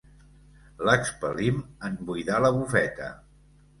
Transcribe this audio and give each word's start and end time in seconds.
L'expel·lim 0.87 1.59
en 1.91 1.99
buidar 2.09 2.43
la 2.47 2.51
bufeta. 2.57 3.11